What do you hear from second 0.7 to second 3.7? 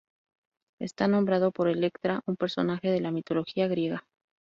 Está nombrado por Electra, un personaje de la mitología